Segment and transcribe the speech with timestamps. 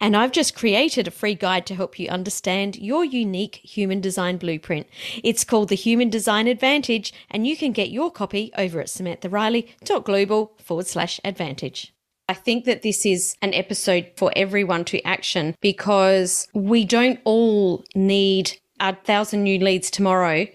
[0.00, 4.36] And I've just created a free guide to help you understand your unique human design
[4.36, 4.86] blueprint.
[5.22, 10.52] It's called the Human Design Advantage, and you can get your copy over at samanthariley.global
[10.58, 11.92] forward slash advantage.
[12.28, 17.84] I think that this is an episode for everyone to action because we don't all
[17.94, 20.46] need a thousand new leads tomorrow,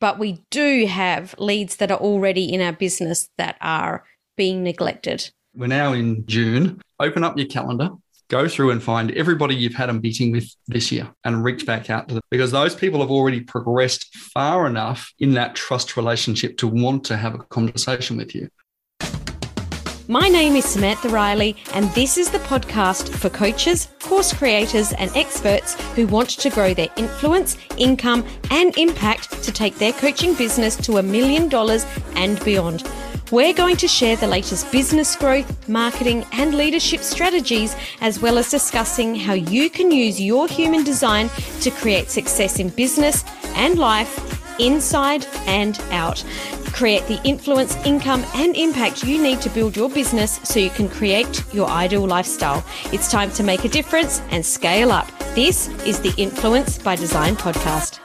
[0.00, 4.04] but we do have leads that are already in our business that are
[4.36, 5.30] being neglected.
[5.54, 6.80] We're now in June.
[6.98, 7.90] Open up your calendar,
[8.28, 11.90] go through and find everybody you've had a meeting with this year and reach back
[11.90, 16.56] out to them because those people have already progressed far enough in that trust relationship
[16.58, 18.48] to want to have a conversation with you.
[20.08, 25.10] My name is Samantha Riley, and this is the podcast for coaches, course creators, and
[25.16, 30.76] experts who want to grow their influence, income, and impact to take their coaching business
[30.78, 32.82] to a million dollars and beyond.
[33.32, 38.50] We're going to share the latest business growth, marketing, and leadership strategies, as well as
[38.50, 41.30] discussing how you can use your human design
[41.62, 43.24] to create success in business
[43.56, 46.22] and life, inside and out
[46.72, 50.88] create the influence, income, and impact you need to build your business so you can
[50.88, 52.64] create your ideal lifestyle.
[52.92, 55.06] It's time to make a difference and scale up.
[55.34, 58.00] This is the Influence by Design podcast.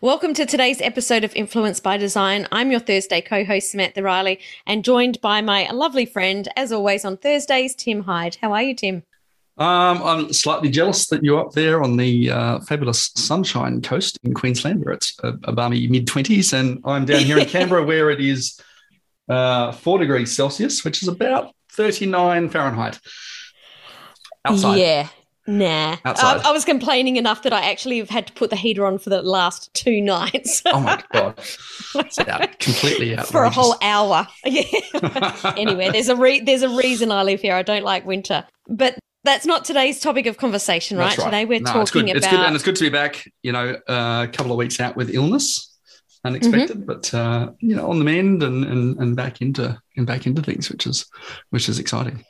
[0.00, 2.46] Welcome to today's episode of Influence by Design.
[2.52, 7.04] I'm your Thursday co host, Samantha Riley, and joined by my lovely friend, as always,
[7.04, 8.36] on Thursdays, Tim Hyde.
[8.40, 9.02] How are you, Tim?
[9.56, 14.34] Um, I'm slightly jealous that you're up there on the uh, fabulous Sunshine Coast in
[14.34, 18.10] Queensland, where it's a, a balmy mid 20s, and I'm down here in Canberra, where
[18.10, 18.60] it is
[19.28, 22.98] uh, four degrees Celsius, which is about 39 Fahrenheit.
[24.44, 24.78] Outside.
[24.78, 25.08] Yeah.
[25.50, 25.96] Nah.
[26.04, 28.98] I, I, was complaining enough that I actually have had to put the heater on
[28.98, 30.62] for the last two nights.
[30.64, 34.28] oh my god, it's out, completely out for a whole hour.
[34.44, 35.52] Yeah.
[35.56, 37.56] anyway, there's a re- there's a reason I live here.
[37.56, 41.18] I don't like winter, but that's not today's topic of conversation, right?
[41.18, 41.24] right.
[41.24, 42.02] Today we're no, talking it's good.
[42.02, 42.16] about.
[42.16, 43.24] It's good, and it's good to be back.
[43.42, 45.76] You know, uh, a couple of weeks out with illness,
[46.24, 46.86] unexpected, mm-hmm.
[46.86, 50.42] but uh, you know, on the mend and, and and back into and back into
[50.42, 51.06] things, which is
[51.50, 52.24] which is exciting.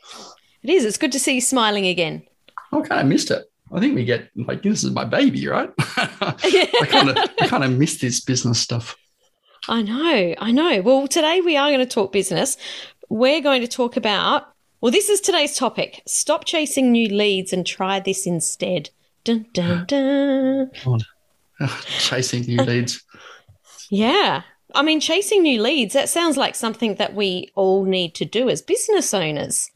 [0.62, 0.86] It is.
[0.86, 2.22] It's good to see you smiling again.
[2.72, 3.44] I kind of missed it.
[3.72, 5.70] I think we get like this is my baby, right?
[5.78, 8.97] I kind of I kind of miss this business stuff.
[9.69, 10.80] I know, I know.
[10.80, 12.56] Well, today we are going to talk business.
[13.09, 14.48] We're going to talk about
[14.80, 16.03] well, this is today's topic.
[16.06, 18.88] Stop chasing new leads and try this instead.
[19.25, 20.70] Dun, dun, dun.
[21.98, 23.03] chasing new leads.
[23.91, 24.42] Yeah.
[24.75, 28.48] I mean, chasing new leads, that sounds like something that we all need to do
[28.48, 29.70] as business owners.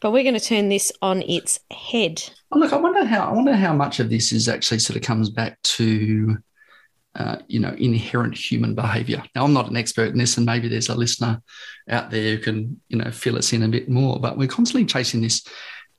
[0.00, 2.22] But we're going to turn this on its head.
[2.50, 5.02] Oh, look, I wonder how I wonder how much of this is actually sort of
[5.02, 6.38] comes back to
[7.16, 9.22] uh, you know, inherent human behavior.
[9.34, 11.42] Now, I'm not an expert in this, and maybe there's a listener
[11.88, 14.20] out there who can, you know, fill us in a bit more.
[14.20, 15.44] But we're constantly chasing this,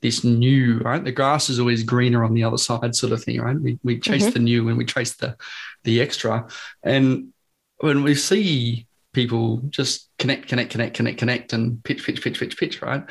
[0.01, 1.03] this new, right?
[1.03, 3.59] The grass is always greener on the other side, sort of thing, right?
[3.59, 4.31] We, we chase mm-hmm.
[4.31, 5.35] the new and we chase the,
[5.83, 6.47] the extra,
[6.81, 7.33] and
[7.79, 12.57] when we see people just connect, connect, connect, connect, connect, and pitch, pitch, pitch, pitch,
[12.57, 13.03] pitch, right?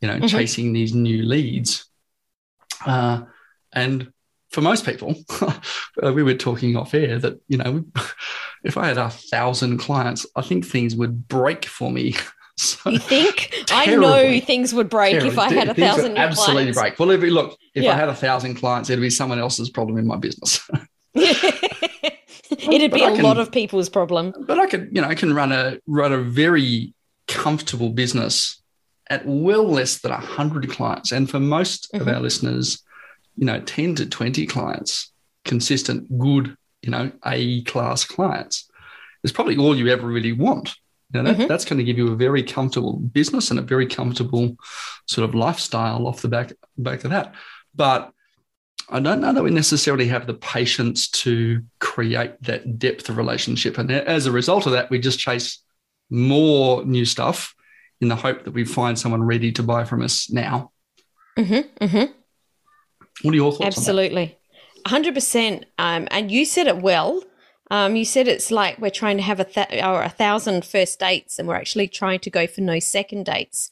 [0.00, 0.26] You know, mm-hmm.
[0.26, 1.86] chasing these new leads,
[2.86, 3.22] uh,
[3.72, 4.12] and
[4.50, 7.84] for most people, uh, we were talking off air that, you know,
[8.64, 12.14] if I had a thousand clients, I think things would break for me.
[12.60, 13.54] So you think?
[13.70, 15.30] I know things would break terribly.
[15.30, 16.80] if I had a thousand absolutely clients.
[16.80, 16.98] break.
[16.98, 17.92] Well, if we look, if yeah.
[17.92, 20.68] I had a thousand clients, it'd be someone else's problem in my business.
[21.14, 24.34] it'd be a can, lot of people's problem.
[24.40, 26.94] But I could, you know, I can run a run a very
[27.28, 28.57] comfortable business
[29.10, 31.12] at well less than hundred clients.
[31.12, 32.02] And for most mm-hmm.
[32.02, 32.82] of our listeners,
[33.36, 35.12] you know, 10 to 20 clients,
[35.44, 38.68] consistent, good, you know, A class clients,
[39.24, 40.74] is probably all you ever really want.
[41.12, 41.48] You know, that, mm-hmm.
[41.48, 44.56] that's going to give you a very comfortable business and a very comfortable
[45.06, 47.34] sort of lifestyle off the back back of that.
[47.74, 48.12] But
[48.90, 53.78] I don't know that we necessarily have the patience to create that depth of relationship.
[53.78, 55.62] And as a result of that, we just chase
[56.10, 57.54] more new stuff
[58.00, 60.72] in the hope that we find someone ready to buy from us now.
[61.38, 62.12] Mm-hmm, mm-hmm.
[63.22, 63.78] What are your thoughts?
[63.78, 64.38] Absolutely,
[64.86, 65.64] hundred um, percent.
[65.78, 67.22] And you said it well.
[67.70, 70.98] Um, you said it's like we're trying to have a th- or a thousand first
[70.98, 73.70] dates, and we're actually trying to go for no second dates.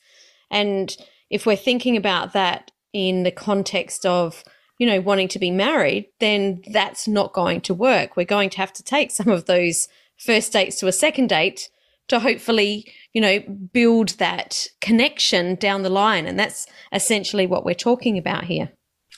[0.50, 0.96] And
[1.30, 4.42] if we're thinking about that, in the context of,
[4.78, 8.16] you know, wanting to be married, then that's not going to work.
[8.16, 11.68] We're going to have to take some of those first dates to a second date
[12.08, 13.40] to hopefully, you know,
[13.72, 16.26] build that connection down the line.
[16.26, 18.70] And that's essentially what we're talking about here.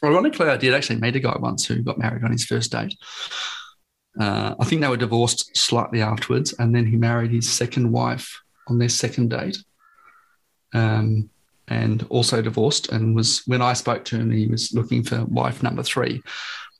[0.02, 2.94] Ironically, I did actually meet a guy once who got married on his first date.
[4.18, 8.40] Uh, I think they were divorced slightly afterwards, and then he married his second wife
[8.68, 9.58] on their second date.
[10.74, 11.30] Um,
[11.70, 15.62] and also divorced, and was when I spoke to him, he was looking for wife
[15.62, 16.22] number three.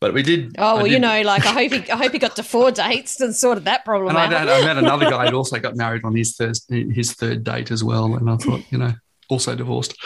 [0.01, 0.55] But we did.
[0.59, 2.71] Oh well, did, you know, like I hope he, I hope he got to four
[2.73, 4.49] dates and sorted that problem and out.
[4.49, 7.71] I, I met another guy who also got married on his third his third date
[7.71, 8.93] as well, and I thought, you know,
[9.29, 9.97] also divorced.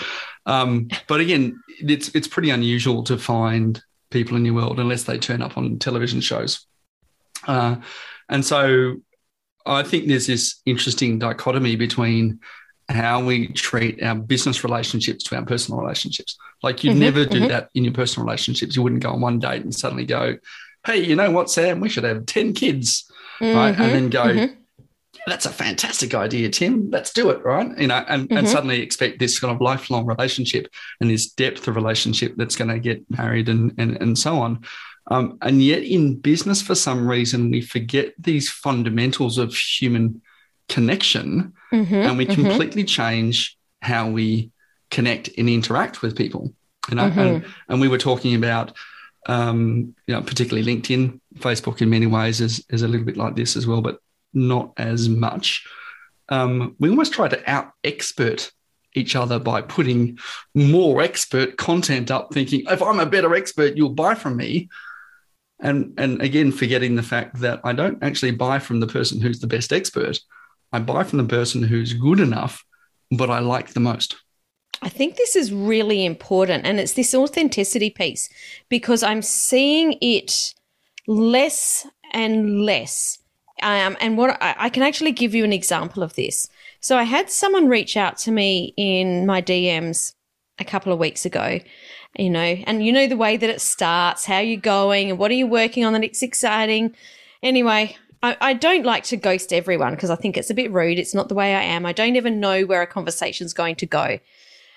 [0.46, 5.18] Um, but again, it's it's pretty unusual to find people in your world unless they
[5.18, 6.66] turn up on television shows.
[7.46, 7.76] Uh,
[8.28, 8.96] and so
[9.66, 12.40] I think there's this interesting dichotomy between
[12.88, 16.36] how we treat our business relationships to our personal relationships.
[16.62, 17.48] Like you'd mm-hmm, never do mm-hmm.
[17.48, 18.76] that in your personal relationships.
[18.76, 20.36] You wouldn't go on one date and suddenly go,
[20.86, 21.80] "Hey, you know what, Sam?
[21.80, 23.78] We should have ten kids," mm-hmm, right?
[23.78, 24.54] And then go, mm-hmm.
[25.26, 26.90] "That's a fantastic idea, Tim.
[26.90, 27.76] Let's do it," right?
[27.78, 28.46] You know, and and mm-hmm.
[28.46, 30.68] suddenly expect this kind of lifelong relationship
[31.00, 34.64] and this depth of relationship that's going to get married and and and so on.
[35.08, 40.22] Um, and yet, in business, for some reason, we forget these fundamentals of human
[40.72, 42.42] connection mm-hmm, and we mm-hmm.
[42.42, 44.50] completely change how we
[44.90, 46.54] connect and interact with people.
[46.88, 47.18] You know, mm-hmm.
[47.18, 48.72] and, and we were talking about,
[49.26, 53.36] um, you know, particularly LinkedIn, Facebook in many ways is, is a little bit like
[53.36, 53.98] this as well, but
[54.32, 55.66] not as much.
[56.28, 58.50] Um, we almost try to out expert
[58.94, 60.18] each other by putting
[60.54, 64.68] more expert content up, thinking, if I'm a better expert, you'll buy from me.
[65.60, 69.40] And, and again, forgetting the fact that I don't actually buy from the person who's
[69.40, 70.18] the best expert.
[70.72, 72.64] I buy from the person who's good enough,
[73.10, 74.16] but I like the most.
[74.82, 76.66] I think this is really important.
[76.66, 78.28] And it's this authenticity piece
[78.68, 80.54] because I'm seeing it
[81.06, 83.18] less and less.
[83.62, 86.48] Um, and what I, I can actually give you an example of this.
[86.80, 90.14] So I had someone reach out to me in my DMs
[90.58, 91.60] a couple of weeks ago,
[92.18, 95.30] you know, and you know the way that it starts, how you're going, and what
[95.30, 96.94] are you working on that's exciting.
[97.40, 100.98] Anyway, I, I don't like to ghost everyone because I think it's a bit rude.
[100.98, 101.84] It's not the way I am.
[101.84, 104.18] I don't even know where a conversation's going to go.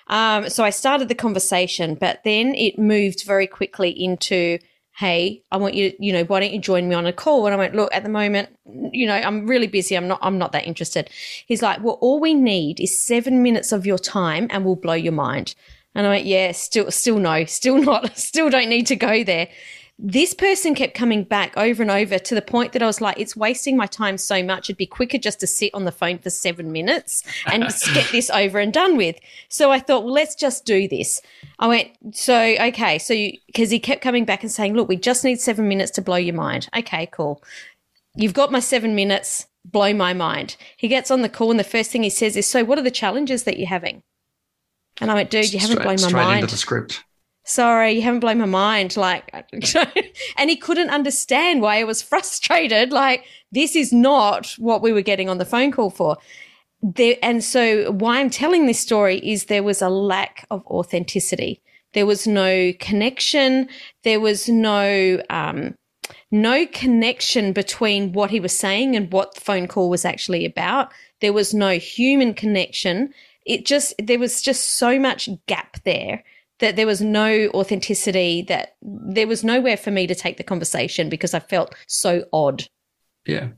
[0.08, 4.58] Um, so I started the conversation, but then it moved very quickly into,
[4.96, 7.46] hey, I want you, you know, why don't you join me on a call?
[7.46, 8.50] And I went, look, at the moment,
[8.92, 9.96] you know, I'm really busy.
[9.96, 11.10] I'm not, I'm not that interested.
[11.46, 14.94] He's like, well, all we need is seven minutes of your time and we'll blow
[14.94, 15.54] your mind.
[15.94, 19.48] And I went, yeah, still, still no, still not, still don't need to go there
[19.98, 23.18] this person kept coming back over and over to the point that I was like,
[23.18, 24.68] it's wasting my time so much.
[24.68, 27.62] It'd be quicker just to sit on the phone for seven minutes and
[27.94, 29.18] get this over and done with.
[29.48, 31.22] So I thought, well, let's just do this.
[31.58, 32.98] I went, so, okay.
[32.98, 33.14] So,
[33.46, 36.16] because he kept coming back and saying, look, we just need seven minutes to blow
[36.16, 36.68] your mind.
[36.76, 37.42] Okay, cool.
[38.14, 40.56] You've got my seven minutes, blow my mind.
[40.76, 42.82] He gets on the call and the first thing he says is, so what are
[42.82, 44.02] the challenges that you're having?
[45.00, 46.10] And I went, dude, you haven't blown my mind.
[46.10, 46.34] straight.
[46.34, 47.04] Into the script
[47.46, 48.96] sorry, you haven't blown my mind.
[48.96, 49.30] Like,
[50.36, 52.92] and he couldn't understand why I was frustrated.
[52.92, 56.18] Like, this is not what we were getting on the phone call for.
[56.82, 61.62] There, and so, why I'm telling this story is there was a lack of authenticity.
[61.94, 63.68] There was no connection.
[64.04, 65.74] There was no, um,
[66.30, 70.92] no connection between what he was saying and what the phone call was actually about.
[71.20, 73.14] There was no human connection.
[73.46, 76.22] It just, there was just so much gap there
[76.60, 81.08] that there was no authenticity, that there was nowhere for me to take the conversation
[81.08, 82.64] because I felt so odd.
[83.26, 83.48] Yeah.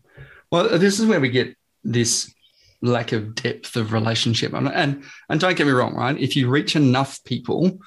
[0.50, 2.32] Well, this is where we get this
[2.80, 4.52] lack of depth of relationship.
[4.52, 6.18] And, and, and don't get me wrong, right?
[6.18, 7.78] If you reach enough people,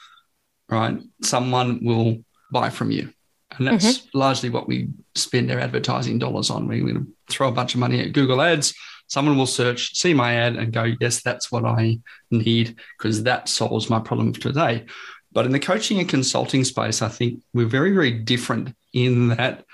[0.69, 3.13] right, someone will buy from you.
[3.57, 4.17] And that's mm-hmm.
[4.17, 6.67] largely what we spend our advertising dollars on.
[6.67, 6.93] We, we
[7.29, 8.73] throw a bunch of money at Google Ads
[9.11, 11.99] someone will search, see my ad, and go, yes, that's what I
[12.31, 14.85] need because that solves my problem for today.
[15.33, 19.65] But in the coaching and consulting space, I think we're very, very different in that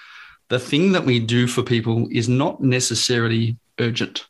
[0.50, 4.25] the thing that we do for people is not necessarily urgent.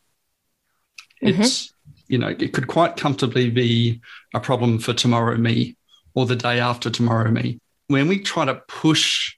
[1.24, 1.42] Mm-hmm.
[1.42, 1.74] It's,
[2.10, 4.02] you know, it could quite comfortably be
[4.36, 5.78] a problem for tomorrow me
[6.16, 7.62] or the day after tomorrow me.
[7.88, 9.38] When we try to push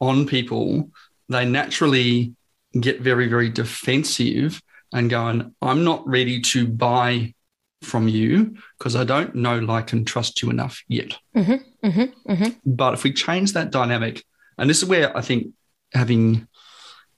[0.00, 0.88] on people,
[1.28, 2.32] they naturally
[2.80, 4.62] get very, very defensive
[4.94, 7.34] and going, I'm not ready to buy
[7.82, 11.18] from you because I don't know, like, and trust you enough yet.
[11.36, 12.48] Mm-hmm, mm-hmm, mm-hmm.
[12.64, 14.24] But if we change that dynamic,
[14.56, 15.52] and this is where I think
[15.92, 16.48] having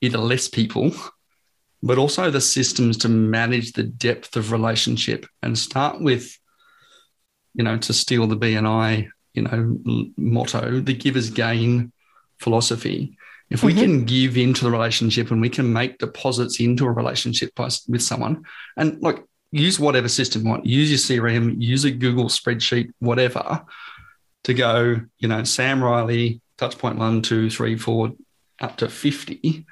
[0.01, 0.91] either less people,
[1.83, 6.37] but also the systems to manage the depth of relationship and start with,
[7.55, 11.93] you know, to steal the BNI you know motto, the givers gain
[12.41, 13.17] philosophy.
[13.49, 13.81] If we mm-hmm.
[13.81, 17.53] can give into the relationship and we can make deposits into a relationship
[17.89, 18.45] with someone,
[18.77, 19.23] and like
[19.53, 23.65] use whatever system you want, use your CRM, use a Google spreadsheet, whatever,
[24.45, 28.13] to go, you know, Sam Riley, touch point one, two, three, four,
[28.61, 29.67] up to 50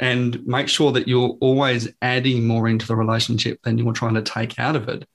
[0.00, 4.22] and make sure that you're always adding more into the relationship than you're trying to
[4.22, 5.06] take out of it.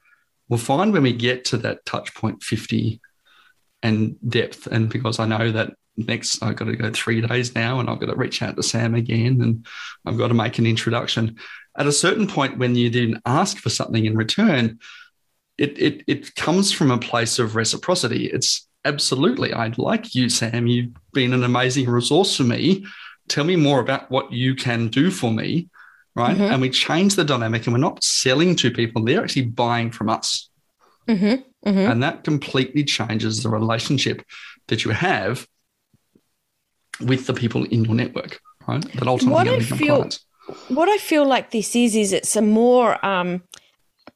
[0.47, 2.99] We'll find when we get to that touch point 50
[3.81, 7.79] and depth, and because I know that next I've got to go three days now
[7.79, 9.67] and I've got to reach out to Sam again and
[10.05, 11.37] I've got to make an introduction.
[11.77, 14.79] At a certain point, when you didn't ask for something in return,
[15.57, 18.27] it, it, it comes from a place of reciprocity.
[18.27, 20.67] It's absolutely, I'd like you, Sam.
[20.67, 22.85] You've been an amazing resource for me
[23.29, 25.69] tell me more about what you can do for me
[26.15, 26.51] right mm-hmm.
[26.51, 30.09] and we change the dynamic and we're not selling to people they're actually buying from
[30.09, 30.49] us
[31.07, 31.41] mm-hmm.
[31.65, 31.91] Mm-hmm.
[31.91, 34.23] and that completely changes the relationship
[34.67, 35.45] that you have
[37.01, 40.25] with the people in your network right that ultimately what I feel clients.
[40.69, 43.43] what I feel like this is is it's a more um,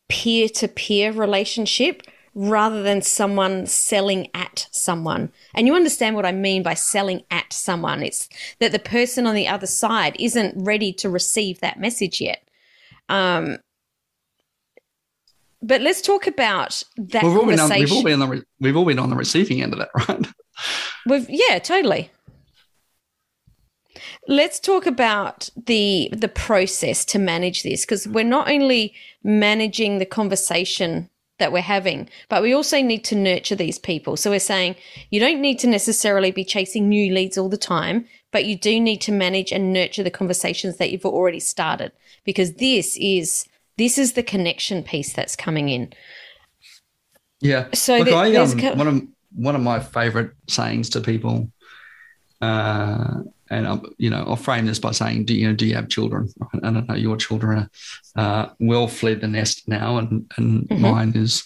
[0.08, 2.04] peer-to-peer relationship
[2.36, 5.32] rather than someone selling at someone.
[5.54, 8.02] And you understand what I mean by selling at someone.
[8.02, 8.28] It's
[8.60, 12.48] that the person on the other side isn't ready to receive that message yet.
[13.10, 13.58] Um,
[15.64, 18.76] but let's talk about that we've all been on, we've all been on the we've
[18.76, 20.28] all been on the receiving end of that, right?
[21.06, 22.12] We've yeah, totally.
[24.28, 28.94] Let's talk about the the process to manage this because we're not only
[29.24, 34.18] managing the conversation that we're having, but we also need to nurture these people.
[34.18, 34.76] So we're saying
[35.10, 38.80] you don't need to necessarily be chasing new leads all the time, but you do
[38.80, 41.92] need to manage and nurture the conversations that you've already started
[42.24, 43.46] because this is
[43.78, 45.94] this is the connection piece that's coming in.
[47.40, 47.68] Yeah.
[47.74, 49.02] So Look, I, um, one of
[49.36, 51.52] one of my favorite sayings to people
[52.44, 55.76] uh, and um, you know, I'll frame this by saying, do you know, do you
[55.76, 56.28] have children?
[56.64, 57.70] I don't know, your children
[58.18, 60.82] are uh, well fled the nest now, and and mm-hmm.
[60.82, 61.46] mine is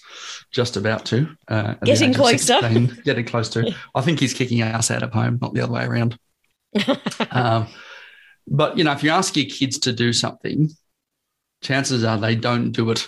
[0.50, 3.76] just about to uh, getting closer, 16, getting close to.
[3.94, 6.18] I think he's kicking us out of home, not the other way around.
[7.32, 7.68] um,
[8.48, 10.70] but you know, if you ask your kids to do something,
[11.62, 13.08] chances are they don't do it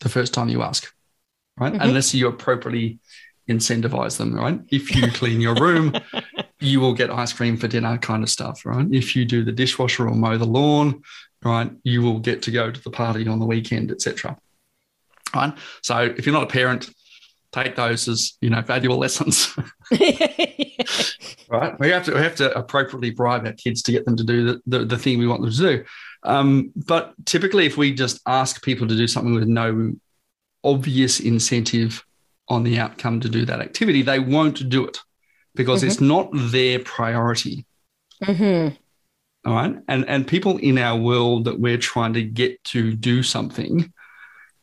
[0.00, 0.92] the first time you ask,
[1.58, 1.72] right?
[1.72, 1.82] Mm-hmm.
[1.82, 2.98] Unless you appropriately
[3.48, 4.60] incentivize them, right?
[4.70, 5.94] If you clean your room,
[6.60, 8.86] you will get ice cream for dinner kind of stuff, right?
[8.90, 11.02] If you do the dishwasher or mow the lawn,
[11.44, 14.36] right, you will get to go to the party on the weekend, etc.
[15.34, 15.52] Right.
[15.82, 16.90] So if you're not a parent,
[17.52, 19.56] take those as you know valuable lessons.
[21.48, 21.78] right.
[21.78, 24.44] We have to we have to appropriately bribe our kids to get them to do
[24.44, 25.84] the, the, the thing we want them to do.
[26.22, 29.92] Um, but typically, if we just ask people to do something with no
[30.64, 32.04] obvious incentive
[32.48, 34.98] on the outcome to do that activity, they won't do it
[35.54, 35.88] because mm-hmm.
[35.88, 37.66] it's not their priority.
[38.22, 38.74] Mm-hmm.
[39.48, 39.76] All right.
[39.88, 43.92] And, and people in our world that we're trying to get to do something,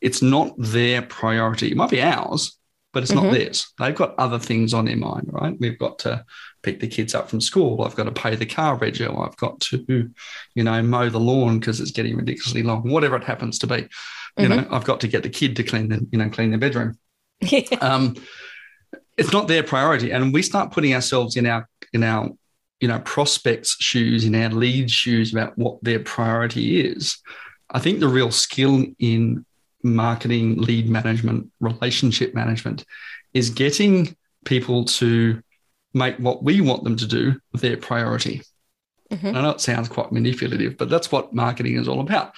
[0.02, 1.72] it's not their priority.
[1.72, 2.58] It might be ours,
[2.94, 3.26] but it's mm-hmm.
[3.26, 3.74] not theirs.
[3.80, 5.56] They've got other things on their mind, right?
[5.60, 6.24] We've got to
[6.62, 7.82] pick the kids up from school.
[7.82, 9.28] I've got to pay the car rego.
[9.28, 10.12] I've got to,
[10.54, 13.88] you know, mow the lawn because it's getting ridiculously long, whatever it happens to be.
[14.38, 14.74] You know, mm-hmm.
[14.74, 16.98] I've got to get the kid to clean the, you know, clean their bedroom.
[17.82, 18.16] um,
[19.18, 22.30] it's not their priority, and we start putting ourselves in our in our
[22.80, 27.20] you know prospects' shoes, in our lead shoes about what their priority is.
[27.70, 29.46] I think the real skill in
[29.84, 32.86] marketing, lead management, relationship management
[33.34, 35.42] is getting people to
[35.94, 38.42] make what we want them to do their priority.
[39.12, 39.28] Mm-hmm.
[39.28, 42.34] I know it sounds quite manipulative, but that's what marketing is all about.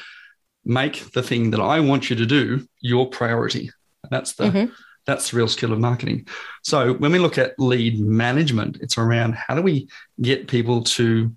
[0.66, 3.72] Make the thing that I want you to do your priority.
[4.10, 4.74] That's the mm-hmm.
[5.06, 6.28] That's the real skill of marketing.
[6.64, 9.88] So when we look at lead management, it's around how do we
[10.20, 11.32] get people to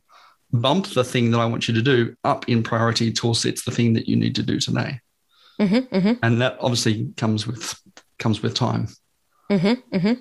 [0.52, 3.70] bump the thing that I want you to do up in priority towards it's the
[3.70, 5.00] thing that you need to do today.
[5.58, 6.12] Mm-hmm, mm-hmm.
[6.22, 7.80] And that obviously comes with
[8.18, 8.88] comes with time.
[9.50, 10.12] Mm-hmm, mm-hmm.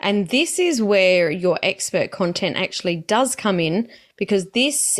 [0.00, 4.98] and this is where your expert content actually does come in because this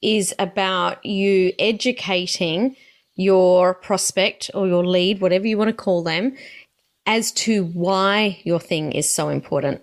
[0.00, 2.76] is about you educating
[3.16, 6.36] your prospect or your lead, whatever you want to call them,
[7.04, 9.82] as to why your thing is so important.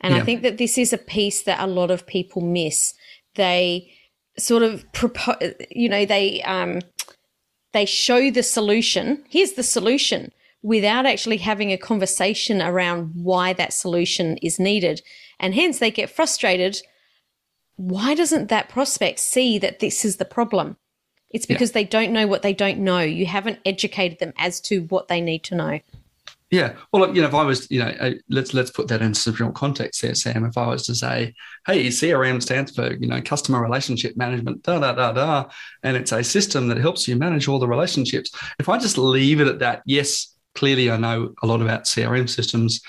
[0.00, 0.20] And yeah.
[0.20, 2.94] I think that this is a piece that a lot of people miss.
[3.34, 3.92] They
[4.38, 6.80] sort of propose, you know, they um,
[7.72, 9.24] they show the solution.
[9.28, 15.02] Here's the solution without actually having a conversation around why that solution is needed.
[15.38, 16.82] And hence they get frustrated.
[17.76, 20.76] Why doesn't that prospect see that this is the problem?
[21.30, 21.74] It's because yeah.
[21.74, 23.00] they don't know what they don't know.
[23.00, 25.80] You haven't educated them as to what they need to know.
[26.50, 26.74] Yeah.
[26.92, 29.52] Well, you know, if I was, you know, let's let's put that into some real
[29.52, 30.44] context there, Sam.
[30.44, 31.32] If I was to say,
[31.64, 35.48] hey, CRM stands for, you know, customer relationship management, da da da da,
[35.84, 38.32] and it's a system that helps you manage all the relationships.
[38.58, 42.28] If I just leave it at that, yes, clearly I know a lot about CRM
[42.28, 42.80] systems.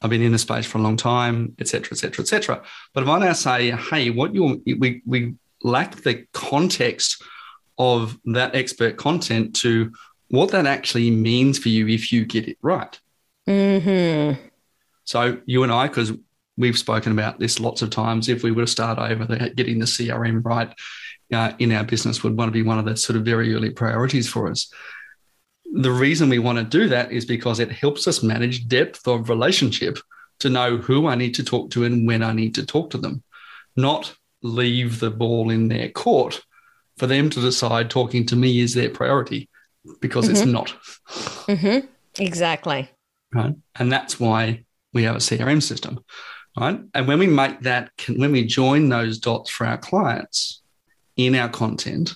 [0.00, 2.62] I've been in the space for a long time, et cetera, et cetera, et cetera.
[2.94, 7.22] But if I now say, hey, what you we we lack the context
[7.76, 9.92] of that expert content to
[10.32, 12.98] what that actually means for you if you get it right.
[13.46, 14.40] Mm-hmm.
[15.04, 16.10] So you and I, because
[16.56, 19.78] we've spoken about this lots of times, if we were to start over the, getting
[19.78, 20.72] the CRM right
[21.34, 23.68] uh, in our business would want to be one of the sort of very early
[23.68, 24.72] priorities for us.
[25.70, 29.28] The reason we want to do that is because it helps us manage depth of
[29.28, 29.98] relationship
[30.38, 32.98] to know who I need to talk to and when I need to talk to
[32.98, 33.22] them,
[33.76, 36.40] not leave the ball in their court
[36.96, 39.50] for them to decide talking to me is their priority
[40.00, 40.34] because mm-hmm.
[40.34, 40.74] it's not.
[41.48, 41.86] Mm-hmm.
[42.22, 42.90] Exactly.
[43.34, 43.54] Right.
[43.76, 46.04] And that's why we have a CRM system.
[46.58, 46.80] Right.
[46.92, 50.62] And when we make that, when we join those dots for our clients
[51.16, 52.14] in our content,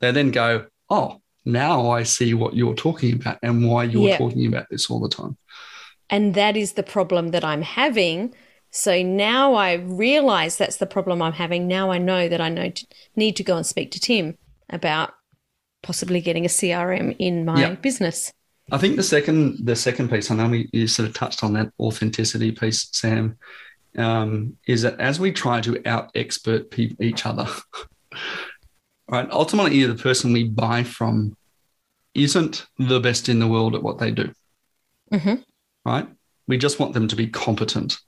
[0.00, 4.18] they then go, oh, now I see what you're talking about and why you're yep.
[4.18, 5.36] talking about this all the time.
[6.08, 8.34] And that is the problem that I'm having.
[8.70, 11.68] So now I realize that's the problem I'm having.
[11.68, 14.38] Now I know that I know to, need to go and speak to Tim
[14.70, 15.14] about
[15.84, 18.32] possibly getting a CRM in my business.
[18.72, 21.52] I think the second the second piece, I know we, you sort of touched on
[21.52, 23.36] that authenticity piece, Sam,
[23.96, 27.46] um, is that as we try to out expert pe- each other,
[29.08, 29.28] right?
[29.30, 31.36] Ultimately, the person we buy from
[32.14, 34.32] isn't the best in the world at what they do,
[35.12, 35.34] mm-hmm.
[35.84, 36.08] right?
[36.46, 37.98] We just want them to be competent,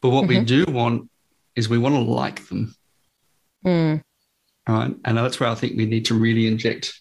[0.00, 0.40] but what mm-hmm.
[0.40, 1.10] we do want
[1.56, 2.74] is we want to like them,
[3.64, 4.02] mm.
[4.68, 4.94] right?
[5.04, 7.00] And that's where I think we need to really inject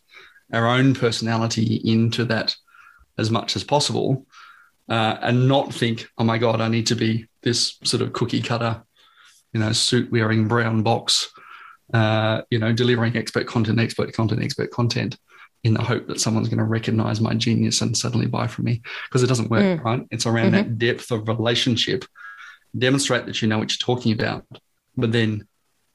[0.53, 2.55] our own personality into that
[3.17, 4.25] as much as possible
[4.89, 8.41] uh, and not think, oh my God, I need to be this sort of cookie
[8.41, 8.83] cutter,
[9.51, 11.31] you know, suit wearing brown box,
[11.93, 15.17] uh, you know, delivering expert content, expert content, expert content
[15.63, 18.81] in the hope that someone's going to recognize my genius and suddenly buy from me
[19.07, 19.83] because it doesn't work, mm.
[19.83, 20.05] right?
[20.11, 20.69] It's around mm-hmm.
[20.69, 22.03] that depth of relationship.
[22.77, 24.45] Demonstrate that you know what you're talking about,
[24.97, 25.47] but then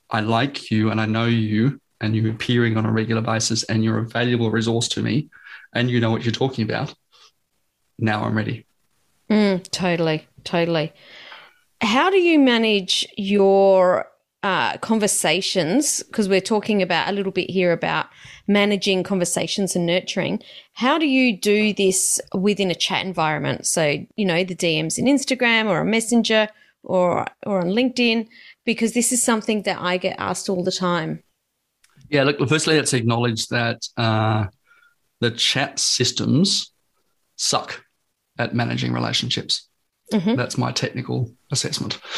[0.09, 3.82] I like you and I know you and you're appearing on a regular basis and
[3.82, 5.28] you're a valuable resource to me
[5.72, 6.94] and you know what you're talking about,
[7.98, 8.66] now I'm ready.
[9.30, 10.92] Mm, totally, totally.
[11.80, 14.08] How do you manage your
[14.42, 16.02] uh, conversations?
[16.02, 18.06] Because we're talking about a little bit here about
[18.46, 20.42] managing conversations and nurturing.
[20.72, 23.66] How do you do this within a chat environment?
[23.66, 26.48] So, you know, the DMs in Instagram or a messenger
[26.82, 28.28] or or on LinkedIn,
[28.64, 31.22] because this is something that I get asked all the time.
[32.11, 34.47] Yeah, look, firstly, let's acknowledge that uh,
[35.21, 36.73] the chat systems
[37.37, 37.85] suck
[38.38, 39.68] at managing relationships.
[40.12, 40.37] Mm-hmm.
[40.37, 41.99] That's my technical assessment.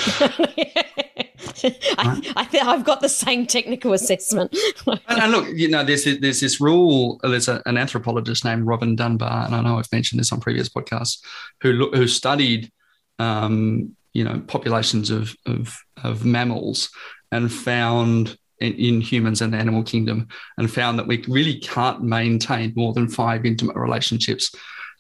[1.99, 4.57] I, I think I've got the same technical assessment.
[4.87, 7.21] and, and, look, you know, there's there's this rule.
[7.23, 10.69] There's a, an anthropologist named Robin Dunbar, and I know I've mentioned this on previous
[10.69, 11.19] podcasts,
[11.61, 12.71] who who studied,
[13.19, 16.91] um, you know, populations of, of of mammals
[17.33, 22.73] and found in, humans and the animal kingdom and found that we really can't maintain
[22.77, 24.55] more than five intimate relationships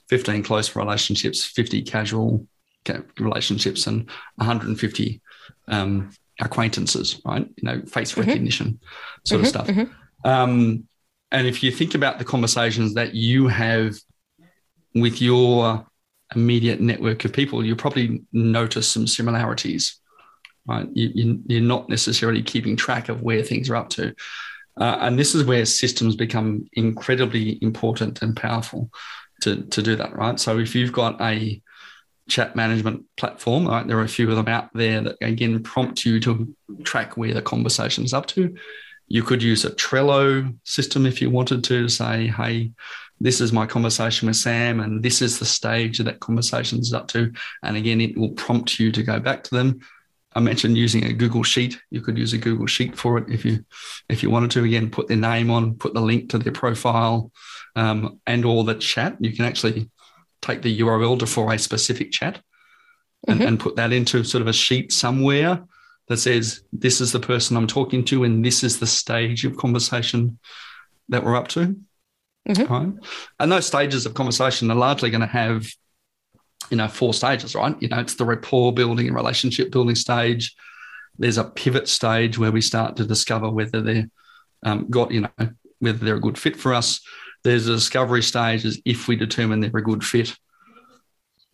[0.08, 2.46] 15 close relationships 50 casual
[3.18, 5.20] relationships and 150
[5.68, 8.20] um, acquaintances right you know face mm-hmm.
[8.20, 8.80] recognition
[9.24, 10.28] sort mm-hmm, of stuff mm-hmm.
[10.28, 10.84] um,
[11.30, 13.94] and if you think about the conversations that you have
[14.94, 15.86] with your
[16.34, 19.99] immediate network of people you probably notice some similarities
[20.66, 20.88] right?
[20.94, 24.14] You, are not necessarily keeping track of where things are up to.
[24.80, 28.90] Uh, and this is where systems become incredibly important and powerful
[29.42, 30.38] to, to do that, right?
[30.38, 31.60] So if you've got a
[32.28, 36.04] chat management platform, right, there are a few of them out there that again prompt
[36.04, 38.54] you to track where the conversation is up to.
[39.08, 42.70] You could use a Trello system if you wanted to, say, hey,
[43.20, 47.08] this is my conversation with Sam, and this is the stage that conversation is up
[47.08, 47.32] to.
[47.62, 49.80] And again, it will prompt you to go back to them
[50.32, 51.80] I mentioned using a Google Sheet.
[51.90, 53.64] You could use a Google Sheet for it if you
[54.08, 54.64] if you wanted to.
[54.64, 57.32] Again, put their name on, put the link to their profile,
[57.74, 59.16] um, and all the chat.
[59.20, 59.90] You can actually
[60.40, 62.40] take the URL to for a specific chat
[63.26, 63.48] and, mm-hmm.
[63.48, 65.62] and put that into sort of a sheet somewhere
[66.08, 69.56] that says this is the person I'm talking to and this is the stage of
[69.56, 70.38] conversation
[71.08, 71.76] that we're up to.
[72.48, 72.72] Mm-hmm.
[72.72, 72.92] Right.
[73.38, 75.66] And those stages of conversation are largely going to have
[76.68, 77.74] you know, four stages, right?
[77.80, 80.54] You know, it's the rapport building and relationship building stage.
[81.18, 84.08] There's a pivot stage where we start to discover whether they're
[84.64, 87.00] um, got, you know, whether they're a good fit for us.
[87.42, 90.34] There's a discovery stage as if we determine they're a good fit.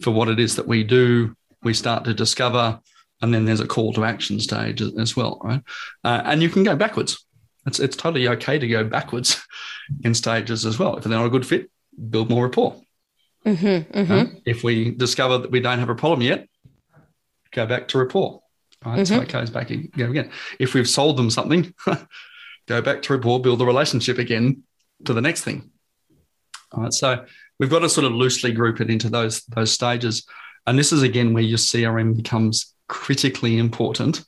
[0.02, 1.34] for what it is that we do.
[1.62, 2.80] We start to discover,
[3.22, 5.62] and then there's a call to action stage as well, right?
[6.04, 7.24] Uh, and you can go backwards.
[7.66, 9.42] It's, it's totally okay to go backwards
[10.04, 10.96] in stages as well.
[10.96, 11.70] If they're not a good fit,
[12.10, 12.76] build more rapport.
[13.46, 14.38] Mm-hmm, mm-hmm.
[14.44, 16.48] If we discover that we don't have a problem yet,
[17.52, 18.42] go back to rapport.
[18.84, 19.00] Right.
[19.00, 19.14] Mm-hmm.
[19.14, 20.30] So it goes back again.
[20.58, 21.72] If we've sold them something,
[22.66, 24.64] go back to rapport, build the relationship again
[25.04, 25.70] to the next thing.
[26.72, 26.92] All right.
[26.92, 27.24] So
[27.58, 30.26] we've got to sort of loosely group it into those those stages.
[30.66, 34.24] And this is again where your CRM becomes critically important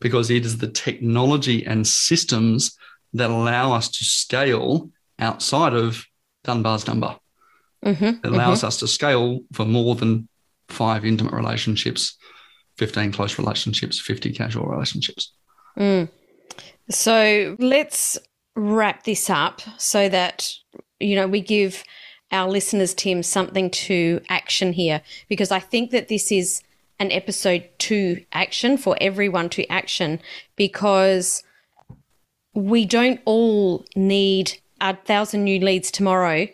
[0.00, 2.76] because it is the technology and systems
[3.12, 6.04] that allow us to scale outside of
[6.44, 7.16] Dunbar's number.
[7.84, 8.66] Mm-hmm, it allows mm-hmm.
[8.68, 10.28] us to scale for more than
[10.68, 12.16] five intimate relationships,
[12.78, 15.32] 15 close relationships, 50 casual relationships.
[15.78, 16.08] Mm.
[16.90, 18.18] So let's
[18.54, 20.52] wrap this up so that,
[21.00, 21.82] you know, we give
[22.30, 26.62] our listeners, Tim, something to action here because I think that this is
[26.98, 30.20] an episode to action for everyone to action
[30.56, 31.42] because
[32.54, 36.46] we don't all need a thousand new leads tomorrow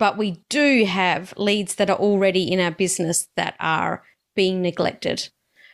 [0.00, 4.02] but we do have leads that are already in our business that are
[4.34, 5.28] being neglected.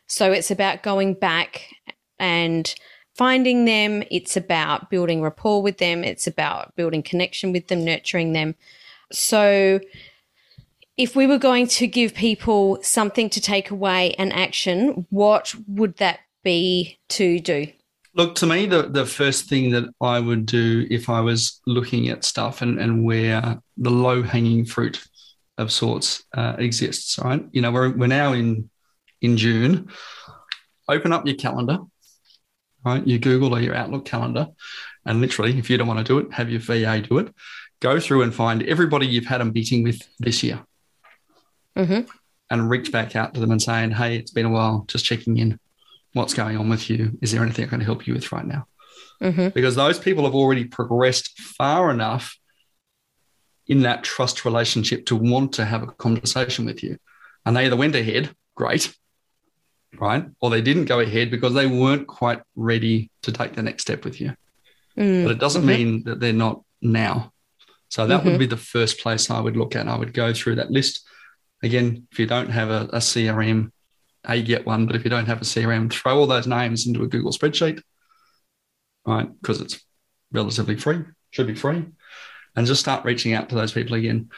[0.09, 1.69] So it's about going back
[2.19, 2.75] and
[3.15, 4.03] finding them.
[4.11, 6.03] It's about building rapport with them.
[6.03, 8.57] It's about building connection with them, nurturing them.
[9.13, 9.79] So
[10.97, 15.99] if we were going to give people something to take away and action, what would
[15.99, 17.69] that be to do?
[18.17, 22.09] Look, to me, the, the first thing that I would do if I was looking
[22.09, 25.05] at stuff and, and where the low hanging fruit
[25.59, 27.45] of sorts uh, exists, right?
[27.53, 28.71] You know, we're, we're now in,
[29.21, 29.91] in June.
[30.89, 31.81] Open up your calendar,
[32.87, 33.07] right?
[33.07, 34.49] Your Google or your Outlook calendar.
[35.05, 37.35] And literally, if you don't want to do it, have your VA do it.
[37.81, 40.65] Go through and find everybody you've had a meeting with this year.
[41.77, 42.09] Mm-hmm.
[42.49, 45.37] And reach back out to them and saying, hey, it's been a while, just checking
[45.37, 45.61] in
[46.17, 47.19] what's going on with you?
[47.21, 48.67] Is there anything I can help you with right now?
[49.23, 49.49] Mm-hmm.
[49.49, 52.39] Because those people have already progressed far enough
[53.67, 56.97] in that trust relationship to want to have a conversation with you.
[57.45, 58.95] And they either went ahead, great,
[59.99, 60.27] right?
[60.41, 64.05] Or they didn't go ahead because they weren't quite ready to take the next step
[64.05, 64.35] with you.
[64.97, 65.25] Mm-hmm.
[65.25, 65.69] But it doesn't mm-hmm.
[65.69, 67.33] mean that they're not now.
[67.91, 68.39] So that would mm-hmm.
[68.39, 69.87] be the first place I would look at.
[69.87, 71.07] I would go through that list.
[71.63, 73.71] Again, if you don't have a, a CRM,
[74.29, 74.87] a, get one.
[74.87, 77.83] But if you don't have a CRM, throw all those names into a Google spreadsheet,
[79.07, 79.29] right?
[79.41, 79.81] Because it's
[80.33, 81.85] relatively free, should be free,
[82.55, 84.31] and just start reaching out to those people again.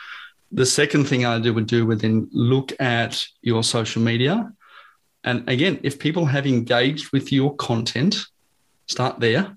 [0.52, 4.50] The second thing I do would do would then look at your social media.
[5.24, 8.16] And again, if people have engaged with your content,
[8.86, 9.54] start there,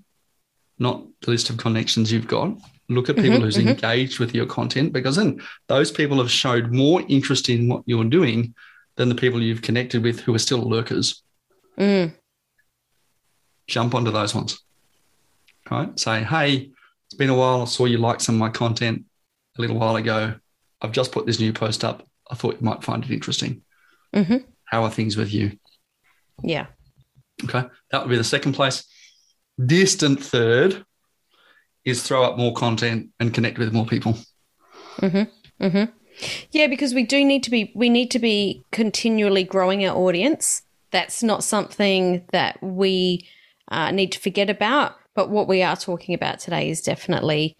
[0.80, 2.58] not the list of connections you've got.
[2.90, 3.70] Look at people mm-hmm, who's mm-hmm.
[3.70, 8.04] engaged with your content because then those people have showed more interest in what you're
[8.04, 8.54] doing
[8.96, 11.24] than the people you've connected with who are still lurkers.
[11.80, 12.14] Mm.
[13.68, 14.60] Jump onto those ones.
[15.70, 15.98] Right?
[16.00, 16.72] Say, hey,
[17.06, 17.62] it's been a while.
[17.62, 19.06] I saw you like some of my content
[19.58, 20.36] a little while ago.
[20.82, 22.04] I've just put this new post up.
[22.30, 23.62] I thought you might find it interesting.
[24.16, 24.38] Mm-hmm.
[24.66, 25.58] How are things with you?
[26.44, 26.68] Yeah.
[27.44, 27.64] Okay.
[27.92, 28.84] That would be the second place.
[29.64, 30.86] Distant third
[31.86, 34.18] is throw up more content and connect with more people.
[34.98, 35.66] Mm-hmm.
[35.66, 35.92] Mm-hmm.
[36.52, 40.64] Yeah, because we do need to be we need to be continually growing our audience.
[40.92, 43.28] That's not something that we
[43.70, 44.96] uh, need to forget about.
[45.14, 47.56] But what we are talking about today is definitely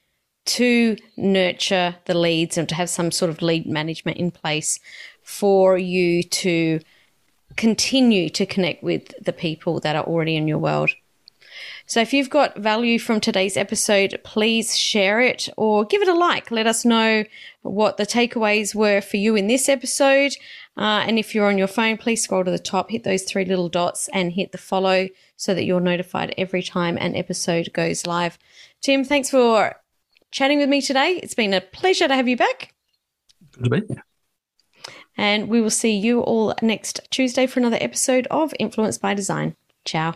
[0.46, 4.80] to nurture the leads and to have some sort of lead management in place
[5.24, 6.80] for you to
[7.58, 10.92] continue to connect with the people that are already in your world.
[11.92, 16.14] So if you've got value from today's episode, please share it or give it a
[16.14, 16.50] like.
[16.50, 17.26] Let us know
[17.64, 20.32] what the takeaways were for you in this episode.
[20.78, 23.44] Uh, and if you're on your phone, please scroll to the top, hit those three
[23.44, 28.08] little dots, and hit the follow so that you're notified every time an episode goes
[28.08, 28.40] live.
[28.80, 29.76] Tim, thanks for
[30.32, 31.20] chatting with me today.
[31.22, 32.74] It's been a pleasure to have you back.
[33.52, 34.06] Good to be here.
[35.18, 39.58] And we will see you all next Tuesday for another episode of Influence by Design.
[39.84, 40.16] Ciao.